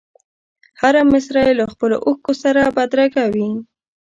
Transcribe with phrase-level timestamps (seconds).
[0.81, 3.49] هره مسره یې له خپلو اوښکو سره بدرګه وي.